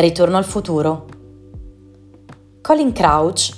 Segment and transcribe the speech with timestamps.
[0.00, 1.06] Ritorno al futuro.
[2.62, 3.50] Colin Crouch,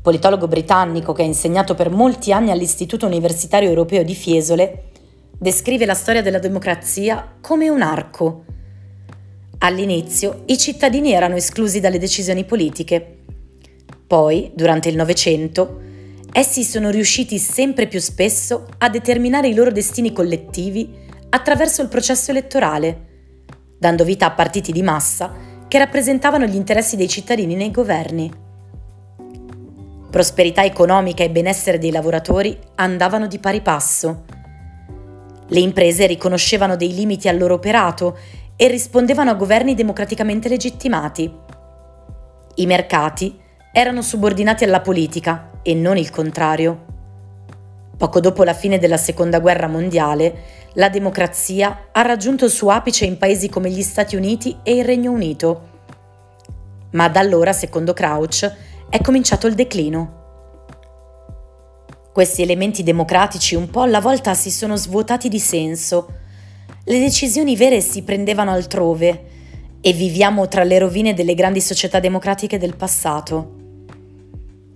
[0.00, 4.84] politologo britannico che ha insegnato per molti anni all'Istituto Universitario Europeo di Fiesole,
[5.38, 8.44] descrive la storia della democrazia come un arco.
[9.58, 13.18] All'inizio i cittadini erano esclusi dalle decisioni politiche.
[14.06, 15.80] Poi, durante il Novecento,
[16.32, 20.96] essi sono riusciti sempre più spesso a determinare i loro destini collettivi
[21.28, 23.08] attraverso il processo elettorale,
[23.78, 28.28] dando vita a partiti di massa che rappresentavano gli interessi dei cittadini nei governi.
[30.10, 34.24] Prosperità economica e benessere dei lavoratori andavano di pari passo.
[35.46, 38.18] Le imprese riconoscevano dei limiti al loro operato
[38.56, 41.32] e rispondevano a governi democraticamente legittimati.
[42.56, 43.38] I mercati
[43.72, 46.86] erano subordinati alla politica e non il contrario.
[47.96, 50.34] Poco dopo la fine della Seconda Guerra Mondiale,
[50.74, 54.84] la democrazia ha raggiunto il suo apice in paesi come gli Stati Uniti e il
[54.84, 55.68] Regno Unito.
[56.92, 58.52] Ma da allora, secondo Crouch,
[58.88, 60.18] è cominciato il declino.
[62.12, 66.14] Questi elementi democratici un po' alla volta si sono svuotati di senso.
[66.84, 69.24] Le decisioni vere si prendevano altrove
[69.80, 73.58] e viviamo tra le rovine delle grandi società democratiche del passato.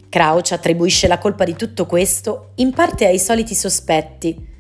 [0.09, 4.53] Crouch attribuisce la colpa di tutto questo in parte ai soliti sospetti.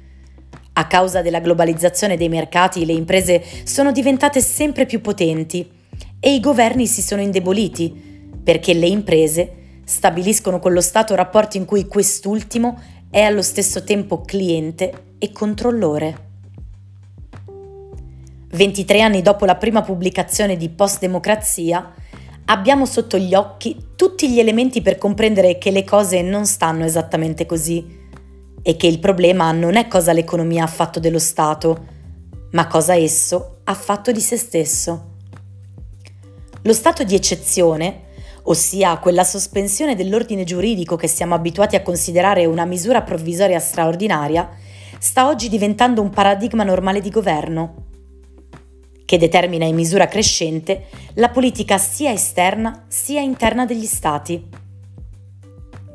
[0.76, 5.70] A causa della globalizzazione dei mercati le imprese sono diventate sempre più potenti
[6.18, 9.52] e i governi si sono indeboliti perché le imprese
[9.84, 16.32] stabiliscono con lo Stato rapporti in cui quest'ultimo è allo stesso tempo cliente e controllore.
[18.48, 21.92] 23 anni dopo la prima pubblicazione di Post Democrazia,
[22.46, 27.46] abbiamo sotto gli occhi tutti gli elementi per comprendere che le cose non stanno esattamente
[27.46, 28.02] così
[28.66, 31.84] e che il problema non è cosa l'economia ha fatto dello Stato,
[32.52, 35.12] ma cosa esso ha fatto di se stesso.
[36.62, 38.04] Lo stato di eccezione,
[38.44, 44.48] ossia quella sospensione dell'ordine giuridico che siamo abituati a considerare una misura provvisoria straordinaria,
[44.98, 47.82] sta oggi diventando un paradigma normale di governo
[49.04, 50.86] che determina in misura crescente
[51.16, 54.63] la politica sia esterna sia interna degli Stati.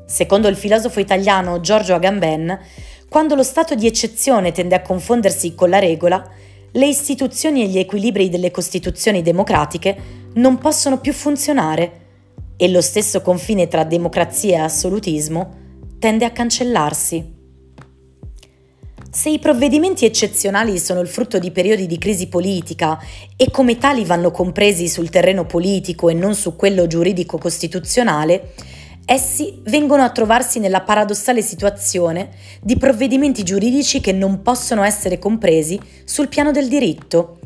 [0.10, 2.60] Secondo il filosofo italiano Giorgio Agamben,
[3.08, 6.28] quando lo stato di eccezione tende a confondersi con la regola,
[6.72, 9.96] le istituzioni e gli equilibri delle costituzioni democratiche
[10.34, 11.92] non possono più funzionare
[12.58, 15.58] e lo stesso confine tra democrazia e assolutismo
[16.00, 17.38] tende a cancellarsi.
[19.12, 23.00] Se i provvedimenti eccezionali sono il frutto di periodi di crisi politica
[23.36, 28.54] e come tali vanno compresi sul terreno politico e non su quello giuridico costituzionale,
[29.12, 32.30] essi vengono a trovarsi nella paradossale situazione
[32.62, 37.40] di provvedimenti giuridici che non possono essere compresi sul piano del diritto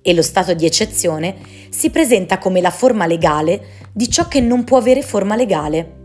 [0.00, 1.36] e lo stato di eccezione
[1.68, 6.00] si presenta come la forma legale di ciò che non può avere forma legale.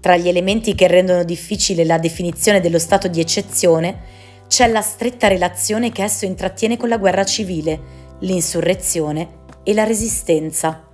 [0.00, 3.98] Tra gli elementi che rendono difficile la definizione dello stato di eccezione
[4.48, 7.78] c'è la stretta relazione che esso intrattiene con la guerra civile,
[8.20, 10.89] l'insurrezione e la resistenza.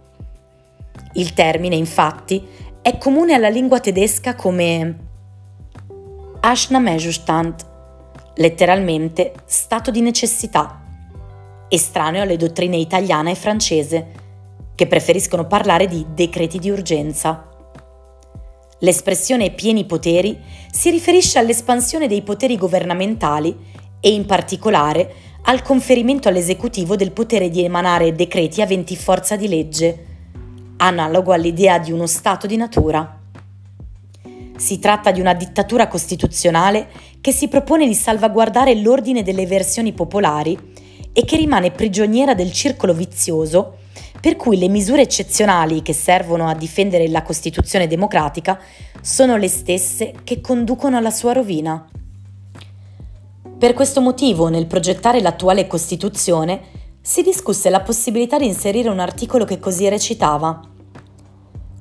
[1.16, 2.46] Il termine, infatti,
[2.82, 4.96] è comune alla lingua tedesca come
[6.40, 7.54] Ausnahmezustand,
[8.34, 10.82] letteralmente stato di necessità,
[11.68, 14.06] estraneo alle dottrine italiana e francese,
[14.74, 17.48] che preferiscono parlare di decreti di urgenza.
[18.80, 20.38] L'espressione pieni poteri
[20.70, 23.56] si riferisce all'espansione dei poteri governamentali
[24.00, 30.05] e in particolare al conferimento all'esecutivo del potere di emanare decreti aventi forza di legge,
[30.78, 33.18] analogo all'idea di uno Stato di natura.
[34.56, 36.88] Si tratta di una dittatura costituzionale
[37.20, 40.58] che si propone di salvaguardare l'ordine delle versioni popolari
[41.12, 43.78] e che rimane prigioniera del circolo vizioso
[44.20, 48.58] per cui le misure eccezionali che servono a difendere la Costituzione democratica
[49.00, 51.88] sono le stesse che conducono alla sua rovina.
[53.58, 56.60] Per questo motivo, nel progettare l'attuale Costituzione,
[57.06, 60.60] si discusse la possibilità di inserire un articolo che così recitava.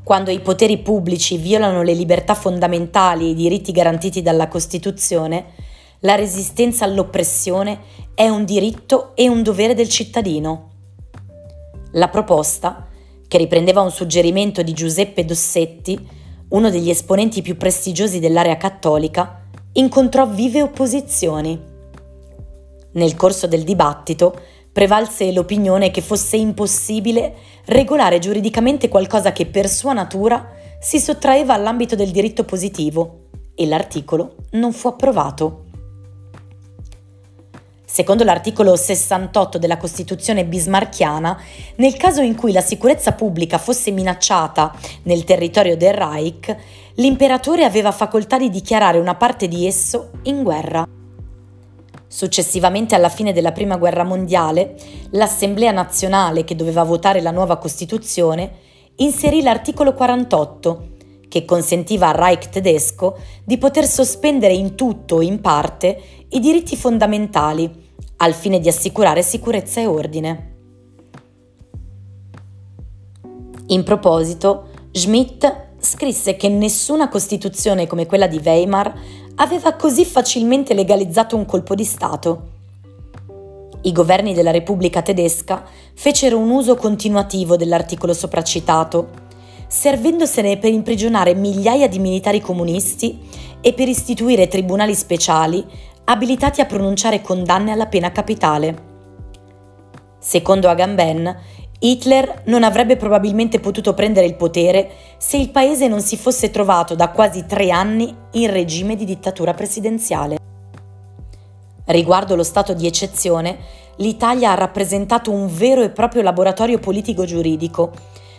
[0.03, 5.45] Quando i poteri pubblici violano le libertà fondamentali e i diritti garantiti dalla Costituzione,
[6.01, 7.79] la resistenza all'oppressione
[8.13, 10.69] è un diritto e un dovere del cittadino.
[11.93, 12.85] La proposta,
[13.27, 16.07] che riprendeva un suggerimento di Giuseppe Dossetti,
[16.49, 19.41] uno degli esponenti più prestigiosi dell'area cattolica,
[19.71, 21.59] incontrò vive opposizioni.
[22.91, 27.33] Nel corso del dibattito prevalse l'opinione che fosse impossibile
[27.67, 30.51] regolare giuridicamente qualcosa che per sua natura
[30.81, 35.63] si sottraeva all'ambito del diritto positivo e l'articolo non fu approvato.
[37.85, 41.41] Secondo l'articolo 68 della Costituzione bismarchiana,
[41.75, 46.53] nel caso in cui la sicurezza pubblica fosse minacciata nel territorio del Reich,
[46.95, 50.94] l'imperatore aveva facoltà di dichiarare una parte di esso in guerra.
[52.15, 54.77] Successivamente alla fine della Prima Guerra Mondiale,
[55.09, 58.51] l'Assemblea nazionale che doveva votare la nuova Costituzione
[58.95, 60.91] inserì l'articolo 48,
[61.27, 66.77] che consentiva al Reich tedesco di poter sospendere in tutto o in parte i diritti
[66.77, 67.69] fondamentali
[68.15, 70.55] al fine di assicurare sicurezza e ordine.
[73.67, 78.93] In proposito, Schmidt scrisse che nessuna Costituzione come quella di Weimar
[79.35, 82.53] aveva così facilmente legalizzato un colpo di Stato.
[83.81, 89.23] I governi della Repubblica tedesca fecero un uso continuativo dell'articolo sopracitato,
[89.67, 93.19] servendosene per imprigionare migliaia di militari comunisti
[93.61, 95.63] e per istituire tribunali speciali
[96.05, 98.93] abilitati a pronunciare condanne alla pena capitale.
[100.19, 101.35] Secondo Agamben,
[101.79, 106.95] Hitler non avrebbe probabilmente potuto prendere il potere se il paese non si fosse trovato
[106.95, 110.37] da quasi tre anni in regime di dittatura presidenziale.
[111.85, 113.57] Riguardo lo stato di eccezione,
[113.97, 117.91] l'Italia ha rappresentato un vero e proprio laboratorio politico-giuridico,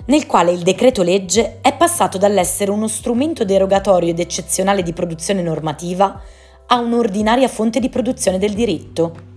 [0.07, 5.43] nel quale il decreto legge è passato dall'essere uno strumento derogatorio ed eccezionale di produzione
[5.43, 6.21] normativa
[6.67, 9.36] a un'ordinaria fonte di produzione del diritto.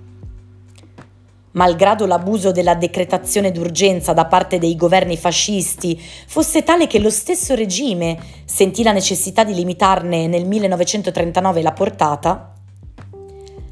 [1.52, 7.56] Malgrado l'abuso della decretazione d'urgenza da parte dei governi fascisti fosse tale che lo stesso
[7.56, 12.54] regime sentì la necessità di limitarne nel 1939 la portata,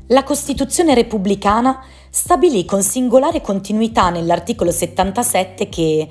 [0.07, 6.07] la Costituzione repubblicana stabilì con singolare continuità nell'articolo 77 che,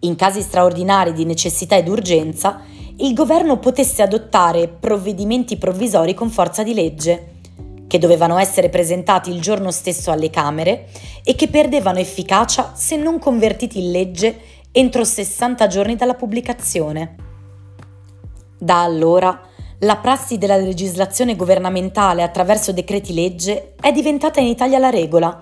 [0.00, 2.60] in casi straordinari di necessità ed urgenza,
[2.96, 7.29] il governo potesse adottare provvedimenti provvisori con forza di legge,
[7.90, 10.86] che dovevano essere presentati il giorno stesso alle Camere
[11.24, 14.38] e che perdevano efficacia se non convertiti in legge
[14.70, 17.16] entro 60 giorni dalla pubblicazione.
[18.56, 19.40] Da allora,
[19.80, 25.40] la prassi della legislazione governamentale attraverso decreti legge è diventata in Italia la regola.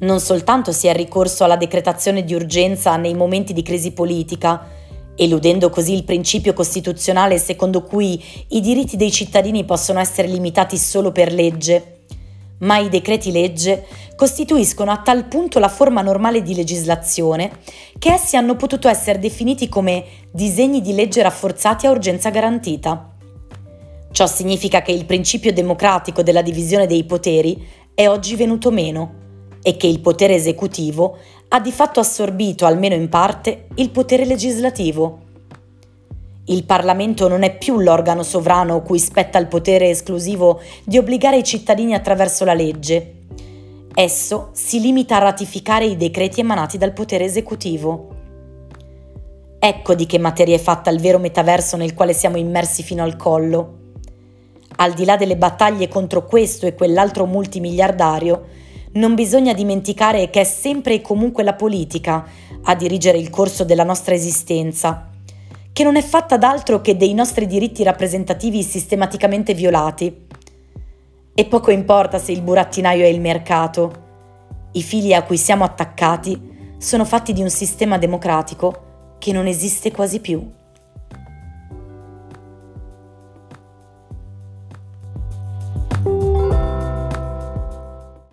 [0.00, 4.60] Non soltanto si è ricorso alla decretazione di urgenza nei momenti di crisi politica,
[5.16, 11.12] eludendo così il principio costituzionale secondo cui i diritti dei cittadini possono essere limitati solo
[11.12, 12.04] per legge.
[12.58, 17.58] Ma i decreti legge costituiscono a tal punto la forma normale di legislazione
[17.98, 23.10] che essi hanno potuto essere definiti come disegni di legge rafforzati a urgenza garantita.
[24.12, 29.21] Ciò significa che il principio democratico della divisione dei poteri è oggi venuto meno
[29.62, 31.16] e che il potere esecutivo
[31.48, 35.20] ha di fatto assorbito, almeno in parte, il potere legislativo.
[36.46, 41.44] Il Parlamento non è più l'organo sovrano cui spetta il potere esclusivo di obbligare i
[41.44, 43.20] cittadini attraverso la legge.
[43.94, 48.08] Esso si limita a ratificare i decreti emanati dal potere esecutivo.
[49.58, 53.16] Ecco di che materia è fatta il vero metaverso nel quale siamo immersi fino al
[53.16, 53.78] collo.
[54.76, 58.46] Al di là delle battaglie contro questo e quell'altro multimiliardario,
[58.94, 62.26] non bisogna dimenticare che è sempre e comunque la politica
[62.64, 65.10] a dirigere il corso della nostra esistenza,
[65.72, 70.26] che non è fatta d'altro che dei nostri diritti rappresentativi sistematicamente violati.
[71.34, 74.00] E poco importa se il burattinaio è il mercato.
[74.72, 79.90] I fili a cui siamo attaccati sono fatti di un sistema democratico che non esiste
[79.90, 80.60] quasi più.